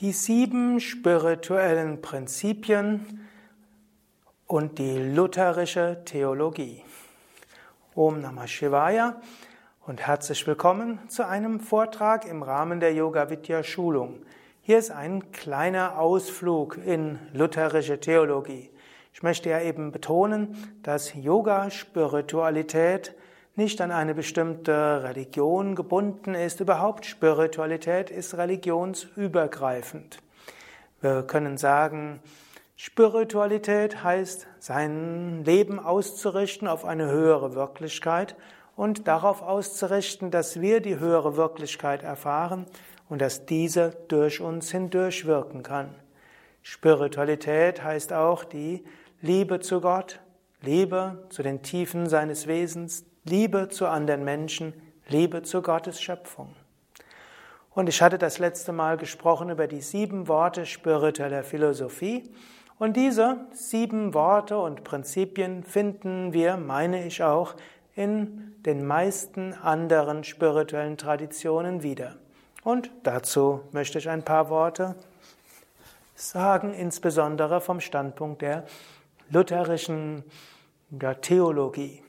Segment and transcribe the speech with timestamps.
[0.00, 3.26] Die sieben spirituellen Prinzipien
[4.46, 6.84] und die lutherische Theologie.
[7.94, 9.18] Om Namah Shivaya
[9.86, 14.18] und herzlich willkommen zu einem Vortrag im Rahmen der Yoga Vidya Schulung.
[14.60, 18.68] Hier ist ein kleiner Ausflug in lutherische Theologie.
[19.14, 23.14] Ich möchte ja eben betonen, dass Yoga Spiritualität
[23.56, 26.60] nicht an eine bestimmte Religion gebunden ist.
[26.60, 30.18] Überhaupt Spiritualität ist religionsübergreifend.
[31.00, 32.20] Wir können sagen,
[32.76, 38.36] Spiritualität heißt, sein Leben auszurichten auf eine höhere Wirklichkeit
[38.76, 42.66] und darauf auszurichten, dass wir die höhere Wirklichkeit erfahren
[43.08, 45.94] und dass diese durch uns hindurch wirken kann.
[46.60, 48.84] Spiritualität heißt auch die
[49.22, 50.20] Liebe zu Gott,
[50.60, 54.72] Liebe zu den Tiefen seines Wesens, Liebe zu anderen Menschen,
[55.08, 56.54] Liebe zu Gottes Schöpfung.
[57.70, 62.30] Und ich hatte das letzte Mal gesprochen über die sieben Worte spiritueller Philosophie.
[62.78, 67.54] Und diese sieben Worte und Prinzipien finden wir, meine ich auch,
[67.96, 72.14] in den meisten anderen spirituellen Traditionen wieder.
[72.62, 74.94] Und dazu möchte ich ein paar Worte
[76.14, 78.66] sagen, insbesondere vom Standpunkt der
[79.30, 80.22] lutherischen
[81.22, 82.05] Theologie.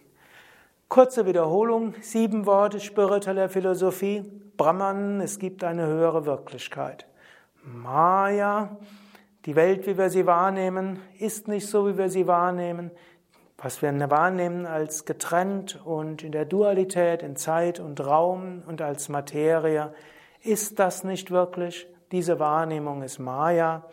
[0.90, 4.24] Kurze Wiederholung, sieben Worte spiritueller Philosophie.
[4.56, 7.06] Brahman, es gibt eine höhere Wirklichkeit.
[7.62, 8.78] Maya,
[9.46, 12.92] die Welt, wie wir sie wahrnehmen, ist nicht so, wie wir sie wahrnehmen.
[13.58, 19.10] Was wir wahrnehmen als getrennt und in der Dualität, in Zeit und Raum und als
[19.10, 19.94] Materie,
[20.42, 21.86] ist das nicht wirklich.
[22.14, 23.84] Diese Wahrnehmung ist Maya.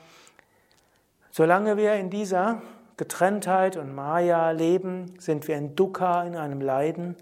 [1.32, 2.62] Solange wir in dieser
[2.96, 7.16] Getrenntheit und Maya leben, sind wir in Dukkha, in einem Leiden.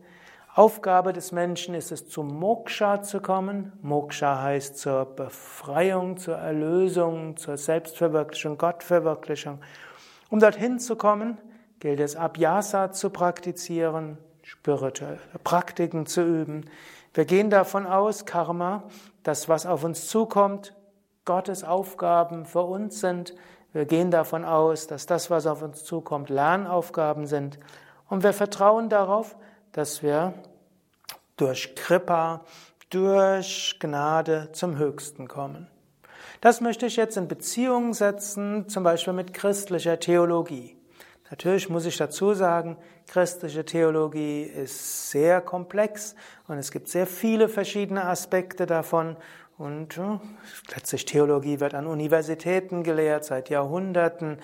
[0.55, 3.73] Aufgabe des Menschen ist es, zum Moksha zu kommen.
[3.81, 9.61] Moksha heißt zur Befreiung, zur Erlösung, zur Selbstverwirklichung, Gottverwirklichung.
[10.29, 11.39] Um dorthin zu kommen,
[11.81, 16.67] gilt es, Abhyasa zu praktizieren, spirituelle Praktiken zu üben.
[17.15, 18.83] Wir gehen davon aus, Karma,
[19.23, 20.75] dass was auf uns zukommt,
[21.25, 23.35] Gottes Aufgaben für uns sind.
[23.73, 27.59] Wir gehen davon aus, dass das, was auf uns zukommt, Lernaufgaben sind.
[28.09, 29.37] Und wir vertrauen darauf,
[29.73, 30.35] dass wir
[31.37, 32.45] durch Kripa,
[32.91, 35.69] durch Gnade zum Höchsten kommen.
[36.43, 40.77] Das möchte ich jetzt in Beziehung setzen, zum Beispiel mit christlicher Theologie.
[41.31, 46.15] Natürlich muss ich dazu sagen, christliche Theologie ist sehr komplex
[46.47, 49.17] und es gibt sehr viele verschiedene Aspekte davon
[49.59, 50.01] und
[50.75, 54.39] letztlich Theologie wird an Universitäten gelehrt seit Jahrhunderten.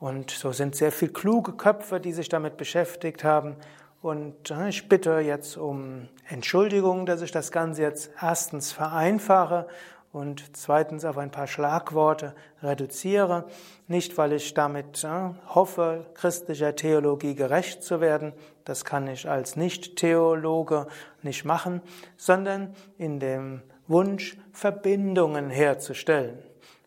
[0.00, 3.56] Und so sind sehr viele kluge Köpfe, die sich damit beschäftigt haben.
[4.00, 9.68] Und ich bitte jetzt um Entschuldigung, dass ich das Ganze jetzt erstens vereinfache
[10.12, 13.46] und zweitens auf ein paar Schlagworte reduziere.
[13.86, 15.06] Nicht, weil ich damit
[15.48, 18.32] hoffe, christlicher Theologie gerecht zu werden,
[18.64, 20.86] das kann ich als Nicht-Theologe
[21.22, 21.80] nicht machen,
[22.16, 23.62] sondern in dem
[23.92, 26.38] Wunsch, Verbindungen herzustellen.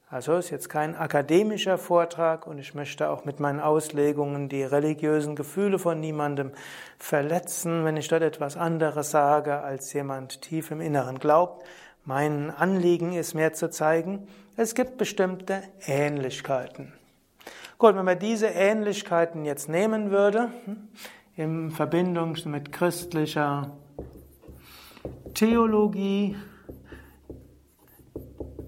[0.09, 5.35] Also ist jetzt kein akademischer Vortrag und ich möchte auch mit meinen Auslegungen die religiösen
[5.35, 6.51] Gefühle von niemandem
[6.97, 11.66] verletzen, wenn ich dort etwas anderes sage, als jemand tief im Inneren glaubt.
[12.05, 14.27] Mein Anliegen ist mehr zu zeigen,
[14.57, 16.93] es gibt bestimmte Ähnlichkeiten.
[17.77, 20.49] Gut, wenn man diese Ähnlichkeiten jetzt nehmen würde,
[21.35, 23.72] in Verbindung mit christlicher
[25.33, 26.37] Theologie,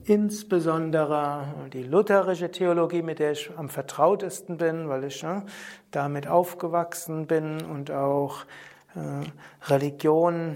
[0.08, 5.44] insbesondere die lutherische Theologie, mit der ich am vertrautesten bin, weil ich ne,
[5.92, 8.46] damit aufgewachsen bin und auch
[8.96, 10.56] äh, Religion,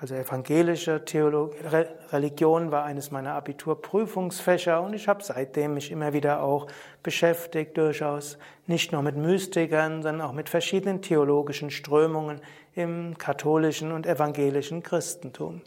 [0.00, 6.12] also evangelische Theologie, Re Religion war eines meiner Abiturprüfungsfächer und ich habe seitdem mich immer
[6.12, 6.68] wieder auch
[7.02, 8.38] beschäftigt, durchaus
[8.68, 12.40] nicht nur mit Mystikern, sondern auch mit verschiedenen theologischen Strömungen
[12.74, 15.62] im katholischen und evangelischen Christentum.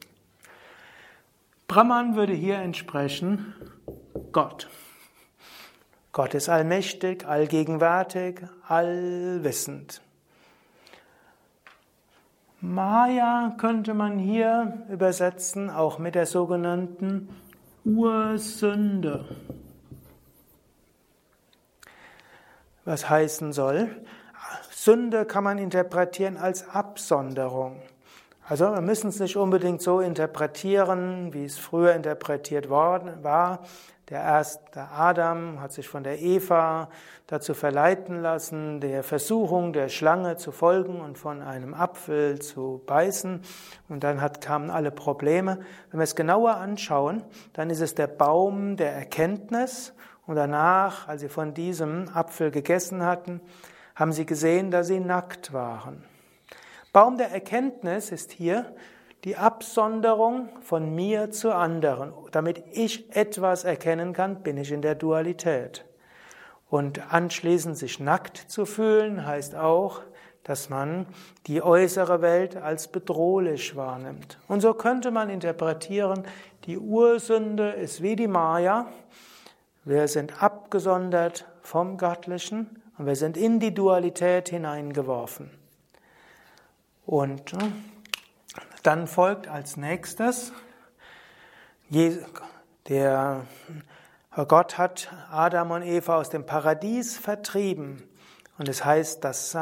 [1.67, 3.53] Brahman würde hier entsprechen
[4.31, 4.69] Gott.
[6.11, 10.01] Gott ist allmächtig, allgegenwärtig, allwissend.
[12.61, 17.29] Maya könnte man hier übersetzen, auch mit der sogenannten
[17.83, 19.25] Ursünde.
[22.85, 23.89] Was heißen soll?
[24.71, 27.81] Sünde kann man interpretieren als Absonderung.
[28.47, 33.61] Also wir müssen es nicht unbedingt so interpretieren, wie es früher interpretiert worden war.
[34.09, 36.89] Der erste Adam hat sich von der Eva
[37.25, 43.41] dazu verleiten lassen, der Versuchung der Schlange zu folgen und von einem Apfel zu beißen.
[43.89, 45.57] Und dann hat, kamen alle Probleme.
[45.89, 49.91] Wenn wir es genauer anschauen, dann ist es der Baum der Erkenntnis.
[50.27, 53.41] Und danach, als sie von diesem Apfel gegessen hatten,
[53.95, 56.03] haben sie gesehen, dass sie nackt waren.
[56.95, 58.73] Baum der Erkenntnis ist hier
[59.25, 62.13] die Absonderung von mir zu anderen.
[62.31, 65.83] Damit ich etwas erkennen kann, bin ich in der Dualität.
[66.69, 70.03] Und anschließend sich nackt zu fühlen, heißt auch,
[70.43, 71.05] dass man
[71.47, 74.39] die äußere Welt als bedrohlich wahrnimmt.
[74.47, 76.23] Und so könnte man interpretieren,
[76.63, 78.87] die Ursünde ist wie die Maya.
[79.83, 85.64] Wir sind abgesondert vom Göttlichen und wir sind in die Dualität hineingeworfen.
[87.05, 87.53] Und
[88.83, 90.51] dann folgt als nächstes,
[91.89, 93.45] der
[94.47, 98.03] Gott hat Adam und Eva aus dem Paradies vertrieben.
[98.57, 99.55] Und es heißt, dass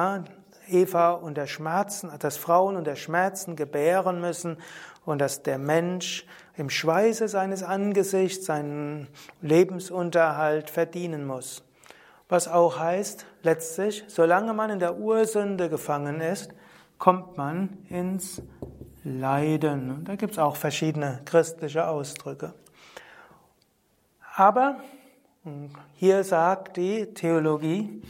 [0.67, 4.57] Eva unter Schmerzen, dass Frauen unter Schmerzen gebären müssen
[5.05, 6.25] und dass der Mensch
[6.55, 9.09] im Schweiße seines Angesichts seinen
[9.41, 11.63] Lebensunterhalt verdienen muss.
[12.29, 16.53] Was auch heißt, letztlich, solange man in der Ursünde gefangen ist,
[17.03, 18.41] kommt man ins
[19.03, 20.05] Leiden.
[20.05, 22.53] Da gibt es auch verschiedene christliche Ausdrücke.
[24.37, 24.77] Aber
[25.95, 28.01] hier sagt die Theologie,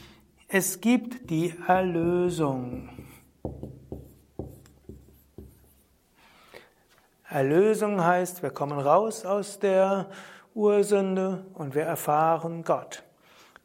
[0.47, 2.89] es gibt die Erlösung.
[7.27, 10.11] Erlösung heißt, wir kommen raus aus der
[10.53, 13.01] Ursünde und wir erfahren Gott.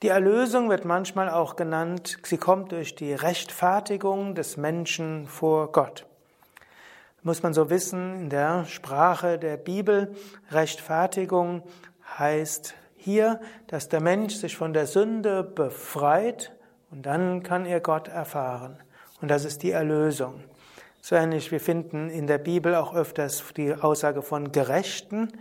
[0.02, 6.06] Die Erlösung wird manchmal auch genannt, sie kommt durch die Rechtfertigung des Menschen vor Gott.
[7.24, 10.14] Muss man so wissen, in der Sprache der Bibel,
[10.52, 11.64] Rechtfertigung
[12.16, 16.52] heißt hier, dass der Mensch sich von der Sünde befreit
[16.92, 18.78] und dann kann er Gott erfahren.
[19.20, 20.44] Und das ist die Erlösung.
[21.00, 25.32] So ähnlich, wir finden in der Bibel auch öfters die Aussage von Gerechten.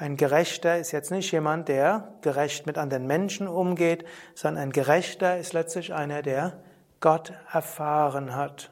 [0.00, 5.36] Ein Gerechter ist jetzt nicht jemand, der gerecht mit anderen Menschen umgeht, sondern ein Gerechter
[5.36, 6.54] ist letztlich einer, der
[7.00, 8.70] Gott erfahren hat.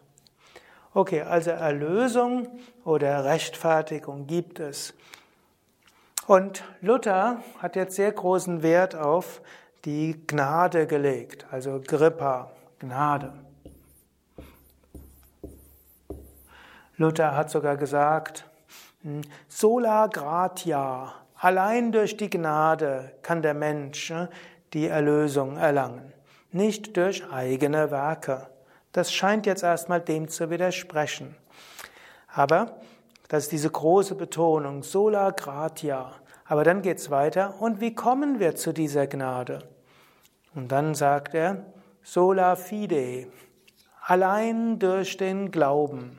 [0.95, 2.49] Okay, also Erlösung
[2.83, 4.95] oder Rechtfertigung gibt es.
[6.27, 9.43] Und Luther hat jetzt sehr großen Wert auf
[9.85, 13.35] die Gnade gelegt, also Grippa, Gnade.
[16.97, 18.47] Luther hat sogar gesagt,
[19.49, 24.29] Sola gratia, allein durch die Gnade kann der Mensch ne,
[24.73, 26.13] die Erlösung erlangen,
[26.51, 28.49] nicht durch eigene Werke.
[28.91, 31.37] Das scheint jetzt erstmal dem zu widersprechen.
[32.27, 32.77] Aber
[33.29, 36.13] das ist diese große Betonung, sola gratia.
[36.45, 37.55] Aber dann geht's weiter.
[37.61, 39.69] Und wie kommen wir zu dieser Gnade?
[40.55, 41.67] Und dann sagt er,
[42.03, 43.29] sola fide,
[44.03, 46.19] allein durch den Glauben.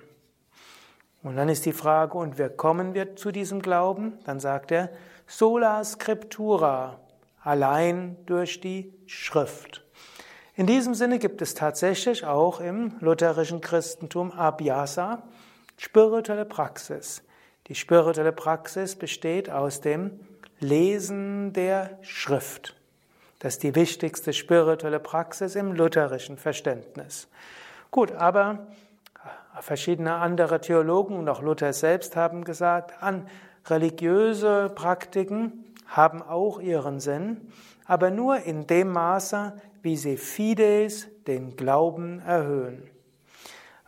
[1.24, 4.18] Und dann ist die Frage, und wie kommen wir zu diesem Glauben?
[4.26, 4.90] Dann sagt er,
[5.28, 7.00] sola scriptura,
[7.44, 9.86] allein durch die Schrift.
[10.56, 15.24] In diesem Sinne gibt es tatsächlich auch im lutherischen Christentum Abhyasa,
[15.78, 17.24] spirituelle Praxis.
[17.68, 20.20] Die spirituelle Praxis besteht aus dem
[20.60, 22.76] Lesen der Schrift.
[23.40, 27.30] Das ist die wichtigste spirituelle Praxis im lutherischen Verständnis.
[27.92, 28.68] Gut, aber
[29.62, 33.28] Verschiedene andere Theologen und auch Luther selbst haben gesagt, an
[33.66, 37.52] religiöse Praktiken haben auch ihren Sinn,
[37.86, 42.90] aber nur in dem Maße, wie sie Fides, den Glauben, erhöhen.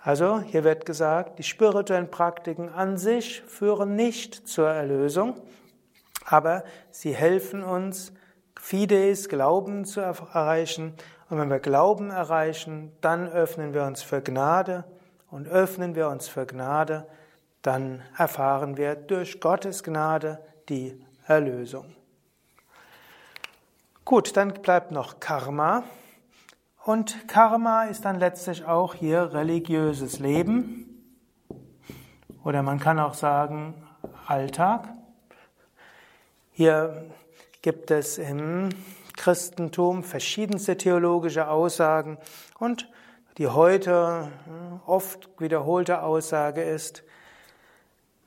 [0.03, 5.35] Also hier wird gesagt, die spirituellen Praktiken an sich führen nicht zur Erlösung,
[6.25, 8.13] aber sie helfen uns,
[8.59, 10.93] Fides, Glauben zu erreichen.
[11.29, 14.83] Und wenn wir Glauben erreichen, dann öffnen wir uns für Gnade
[15.31, 17.07] und öffnen wir uns für Gnade,
[17.61, 21.95] dann erfahren wir durch Gottes Gnade die Erlösung.
[24.03, 25.83] Gut, dann bleibt noch Karma.
[26.83, 30.87] Und Karma ist dann letztlich auch hier religiöses Leben.
[32.43, 33.75] Oder man kann auch sagen
[34.25, 34.89] Alltag.
[36.51, 37.05] Hier
[37.61, 38.69] gibt es im
[39.15, 42.17] Christentum verschiedenste theologische Aussagen
[42.57, 42.89] und
[43.37, 47.03] die heute hm, oft wiederholte Aussage ist,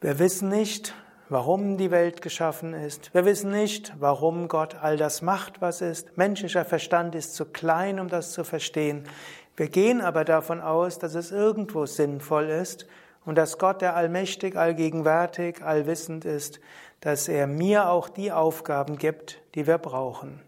[0.01, 0.95] wir wissen nicht,
[1.29, 3.15] warum die Welt geschaffen ist.
[3.15, 6.17] Wir wissen nicht, warum Gott all das macht, was ist.
[6.17, 9.09] Menschlicher Verstand ist zu klein, um das zu verstehen.
[9.57, 12.87] Wir gehen aber davon aus, dass es irgendwo sinnvoll ist
[13.25, 16.61] und dass Gott, der allmächtig, allgegenwärtig, allwissend ist,
[17.01, 20.41] dass er mir auch die Aufgaben gibt, die wir brauchen.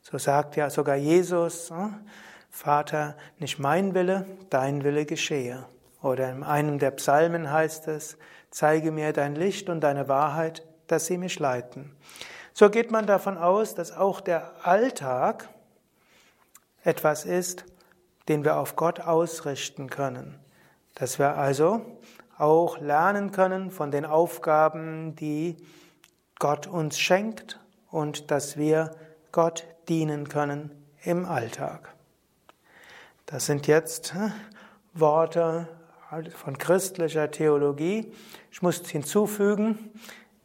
[0.00, 1.88] So sagt ja sogar Jesus, äh,
[2.54, 5.66] Vater, nicht mein Wille, dein Wille geschehe.
[6.00, 8.16] Oder in einem der Psalmen heißt es,
[8.48, 11.96] zeige mir dein Licht und deine Wahrheit, dass sie mich leiten.
[12.52, 15.48] So geht man davon aus, dass auch der Alltag
[16.84, 17.64] etwas ist,
[18.28, 20.38] den wir auf Gott ausrichten können.
[20.94, 21.84] Dass wir also
[22.38, 25.56] auch lernen können von den Aufgaben, die
[26.38, 27.58] Gott uns schenkt
[27.90, 28.92] und dass wir
[29.32, 30.70] Gott dienen können
[31.02, 31.94] im Alltag.
[33.26, 34.14] Das sind jetzt
[34.92, 35.66] Worte
[36.36, 38.12] von christlicher Theologie.
[38.52, 39.92] Ich muss hinzufügen,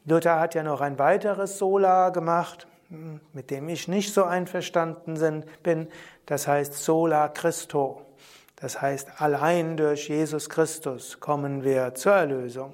[0.05, 2.67] Luther hat ja noch ein weiteres Sola gemacht,
[3.33, 5.89] mit dem ich nicht so einverstanden bin.
[6.25, 8.01] Das heißt Sola Christo.
[8.55, 12.73] Das heißt, allein durch Jesus Christus kommen wir zur Erlösung.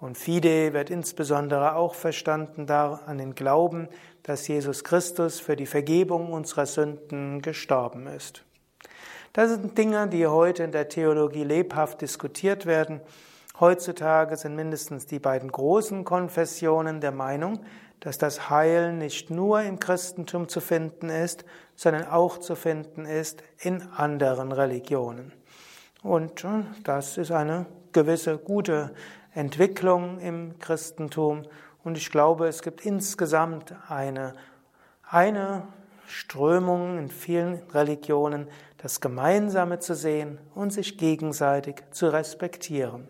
[0.00, 3.88] Und Fide wird insbesondere auch verstanden da an den Glauben,
[4.22, 8.44] dass Jesus Christus für die Vergebung unserer Sünden gestorben ist.
[9.32, 13.00] Das sind Dinge, die heute in der Theologie lebhaft diskutiert werden.
[13.58, 17.60] Heutzutage sind mindestens die beiden großen Konfessionen der Meinung,
[18.00, 21.46] dass das Heil nicht nur im Christentum zu finden ist,
[21.76, 25.32] sondern auch zu finden ist in anderen Religionen.
[26.02, 28.92] Und äh, das ist eine gewisse gute
[29.32, 31.44] Entwicklung im Christentum.
[31.84, 34.34] Und ich glaube, es gibt insgesamt eine,
[35.08, 35.62] eine
[36.06, 38.48] Strömung in vielen Religionen,
[38.82, 43.08] das Gemeinsame zu sehen und sich gegenseitig zu respektieren.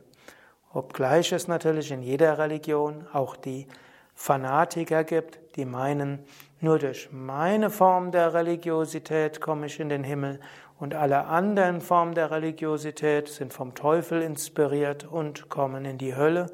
[0.72, 3.66] Obgleich es natürlich in jeder Religion auch die
[4.14, 6.20] Fanatiker gibt, die meinen,
[6.60, 10.40] nur durch meine Form der Religiosität komme ich in den Himmel
[10.78, 16.46] und alle anderen Formen der Religiosität sind vom Teufel inspiriert und kommen in die Hölle.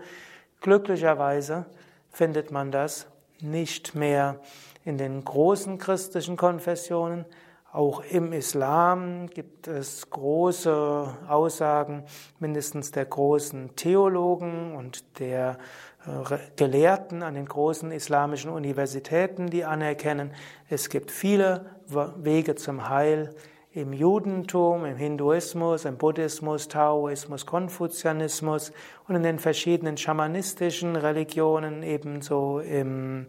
[0.61, 1.67] Glücklicherweise
[2.11, 3.07] findet man das
[3.41, 4.41] nicht mehr
[4.85, 7.25] in den großen christlichen Konfessionen,
[7.73, 12.05] auch im Islam gibt es große Aussagen,
[12.39, 15.59] mindestens der großen Theologen und der
[16.07, 20.33] äh, Gelehrten an den großen islamischen Universitäten, die anerkennen,
[20.71, 23.35] es gibt viele Wege zum Heil
[23.73, 28.73] im Judentum, im Hinduismus, im Buddhismus, Taoismus, Konfuzianismus
[29.07, 33.27] und in den verschiedenen schamanistischen Religionen, ebenso im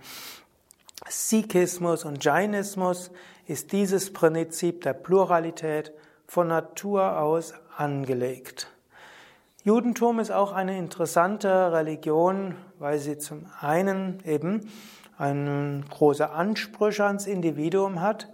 [1.08, 3.12] Sikhismus und Jainismus
[3.50, 5.92] ist dieses Prinzip der Pluralität
[6.28, 8.68] von Natur aus angelegt.
[9.64, 14.70] Judentum ist auch eine interessante Religion, weil sie zum einen eben
[15.18, 18.30] einen große Ansprüche ans Individuum hat,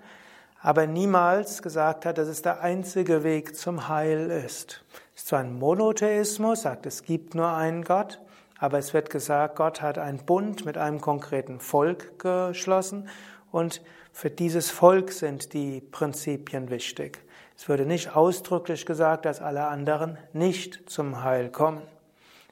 [0.62, 4.84] aber niemals gesagt hat, dass es der einzige Weg zum Heil ist.
[5.15, 8.19] Es ist zwar ein Monotheismus, sagt, es gibt nur einen Gott,
[8.60, 13.07] aber es wird gesagt, Gott hat einen Bund mit einem konkreten Volk geschlossen
[13.53, 13.81] und
[14.15, 17.19] für dieses Volk sind die Prinzipien wichtig.
[17.57, 21.81] Es würde nicht ausdrücklich gesagt, dass alle anderen nicht zum Heil kommen.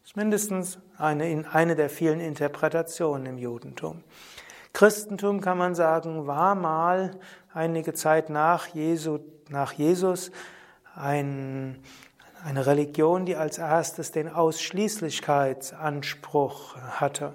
[0.02, 4.04] Das ist mindestens eine, eine der vielen Interpretationen im Judentum.
[4.74, 7.12] Christentum kann man sagen, war mal
[7.54, 10.32] einige Zeit nach, Jesu, nach Jesus
[10.96, 11.82] ein
[12.44, 17.32] eine Religion, die als erstes den Ausschließlichkeitsanspruch hatte.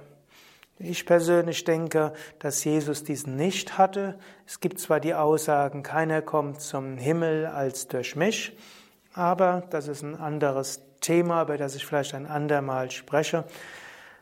[0.80, 4.16] Ich persönlich denke, dass Jesus diesen nicht hatte.
[4.47, 8.56] Es gibt zwar die Aussagen, keiner kommt zum Himmel als durch mich,
[9.12, 13.44] aber das ist ein anderes Thema, über das ich vielleicht ein andermal spreche.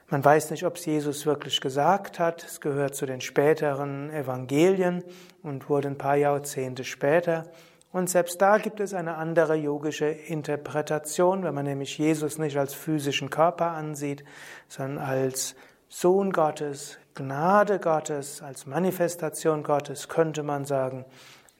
[0.09, 2.43] Man weiß nicht, ob es Jesus wirklich gesagt hat.
[2.45, 5.05] Es gehört zu den späteren Evangelien
[5.43, 7.45] und wurde ein paar Jahrzehnte später.
[7.93, 12.73] Und selbst da gibt es eine andere yogische Interpretation, wenn man nämlich Jesus nicht als
[12.73, 14.25] physischen Körper ansieht,
[14.69, 15.55] sondern als
[15.89, 21.05] Sohn Gottes, Gnade Gottes, als Manifestation Gottes, könnte man sagen,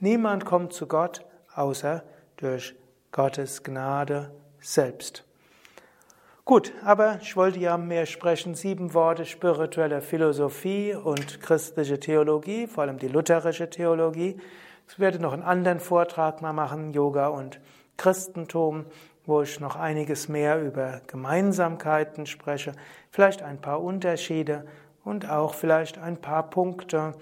[0.01, 2.03] niemand kommt zu Gott außer
[2.37, 2.75] durch
[3.13, 5.25] Gottes Gnade selbst.
[6.45, 8.55] Gut, aber ich wollte ja mehr sprechen.
[8.55, 14.41] Sieben Worte spiritueller Philosophie und christliche Theologie, vor allem die lutherische Theologie.
[14.89, 17.61] Ich werde noch einen anderen Vortrag mal machen, Yoga und
[17.97, 18.87] Christentum,
[19.27, 22.73] wo ich noch einiges mehr über Gemeinsamkeiten spreche,
[23.11, 24.65] vielleicht ein paar Unterschiede
[25.05, 27.15] und auch vielleicht ein paar Punkte,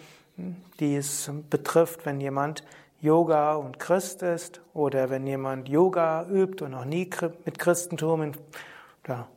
[0.81, 2.65] die es betrifft, wenn jemand
[3.01, 7.11] Yoga und Christ ist oder wenn jemand Yoga übt und noch nie
[7.45, 8.33] mit Christentum in,
[9.05, 9.29] oder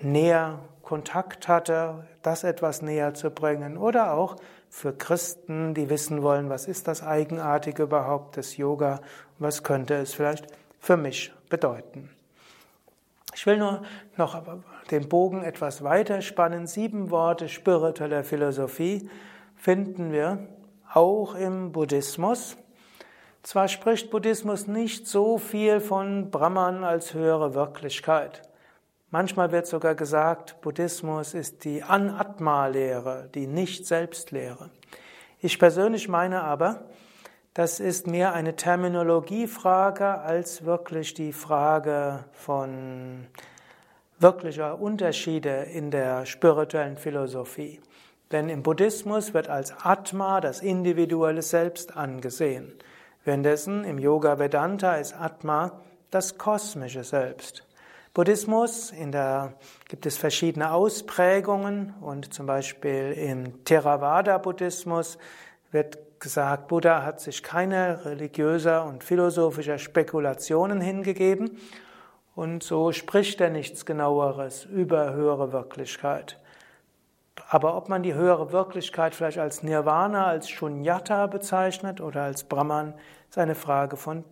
[0.00, 4.36] näher Kontakt hatte, das etwas näher zu bringen oder auch
[4.68, 9.00] für Christen, die wissen wollen, was ist das Eigenartige überhaupt des Yoga,
[9.38, 10.46] was könnte es vielleicht
[10.82, 12.10] für mich bedeuten.
[13.34, 13.82] Ich will nur
[14.16, 14.42] noch
[14.90, 16.66] den Bogen etwas weiter spannen.
[16.66, 19.08] Sieben Worte spiritueller Philosophie
[19.56, 20.48] finden wir
[20.92, 22.56] auch im Buddhismus.
[23.42, 28.42] Zwar spricht Buddhismus nicht so viel von Brahman als höhere Wirklichkeit.
[29.10, 34.70] Manchmal wird sogar gesagt, Buddhismus ist die Anatma-Lehre, die Nicht-Selbstlehre.
[35.38, 36.84] Ich persönlich meine aber,
[37.54, 43.26] das ist mehr eine Terminologiefrage als wirklich die Frage von
[44.18, 47.80] wirklicher Unterschiede in der spirituellen Philosophie.
[48.30, 52.72] Denn im Buddhismus wird als Atma das individuelle Selbst angesehen.
[53.24, 57.66] Währenddessen im Yoga Vedanta ist Atma das kosmische Selbst.
[58.14, 59.54] Buddhismus, in der
[59.88, 65.18] gibt es verschiedene Ausprägungen und zum Beispiel im Theravada-Buddhismus
[65.70, 71.58] wird gesagt, Buddha hat sich keine religiöser und philosophischer Spekulationen hingegeben
[72.34, 76.38] und so spricht er nichts genaueres über höhere Wirklichkeit.
[77.48, 82.94] Aber ob man die höhere Wirklichkeit vielleicht als Nirvana, als Shunyata bezeichnet oder als Brahman,
[83.28, 84.24] ist eine Frage von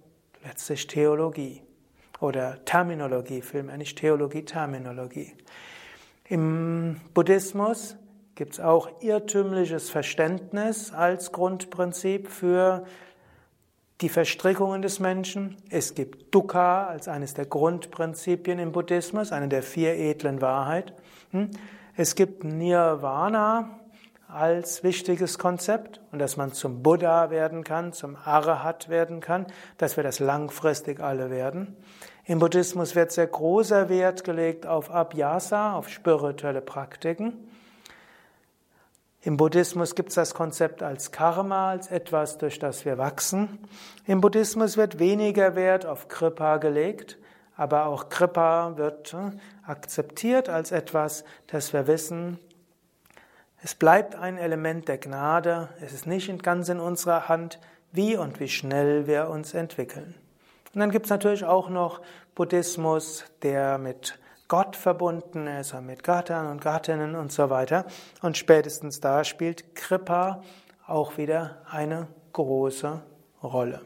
[0.44, 1.62] letztlich Theologie
[2.20, 5.34] oder Terminologie, vielmehr nicht Theologie, Terminologie.
[6.28, 7.96] Im Buddhismus
[8.34, 12.84] gibt es auch irrtümliches Verständnis als Grundprinzip für
[14.00, 15.56] die Verstrickungen des Menschen.
[15.68, 20.94] Es gibt Dukkha als eines der Grundprinzipien im Buddhismus, eine der vier edlen Wahrheit.
[21.32, 21.50] Hm?
[21.96, 23.80] Es gibt Nirvana
[24.26, 29.46] als wichtiges Konzept und dass man zum Buddha werden kann, zum Arahat werden kann,
[29.76, 31.76] dass wir das langfristig alle werden.
[32.24, 37.49] Im Buddhismus wird sehr großer Wert gelegt auf Abhyasa, auf spirituelle Praktiken.
[39.22, 43.58] Im Buddhismus gibt es das Konzept als Karma, als etwas, durch das wir wachsen.
[44.06, 47.18] Im Buddhismus wird weniger Wert auf Kripa gelegt,
[47.54, 49.32] aber auch Kripa wird äh,
[49.66, 52.38] akzeptiert als etwas, das wir wissen.
[53.62, 57.60] Es bleibt ein Element der Gnade, es ist nicht ganz in unserer Hand,
[57.92, 60.14] wie und wie schnell wir uns entwickeln.
[60.72, 62.00] Und dann gibt es natürlich auch noch
[62.34, 64.18] Buddhismus, der mit
[64.50, 67.86] Gott verbunden ist, mit Gattern und Gattinnen und so weiter.
[68.20, 70.42] Und spätestens da spielt Kripa
[70.88, 73.00] auch wieder eine große
[73.44, 73.80] Rolle.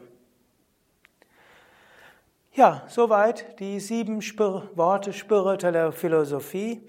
[2.53, 6.81] Ja, soweit die sieben Spir Worte spiritueller Philosophie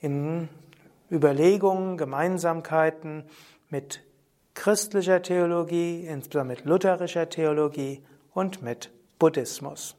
[0.00, 0.48] in
[1.10, 3.24] Überlegungen, Gemeinsamkeiten
[3.68, 4.02] mit
[4.54, 9.96] christlicher Theologie, insbesondere mit lutherischer Theologie und mit Buddhismus.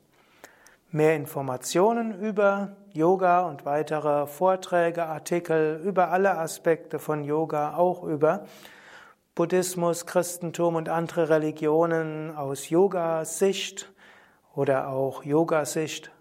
[0.89, 8.45] Mehr Informationen über Yoga und weitere Vorträge, Artikel über alle Aspekte von Yoga, auch über
[9.33, 13.91] Buddhismus, Christentum und andere Religionen aus Yoga-Sicht
[14.55, 16.11] oder auch Yoga-Sicht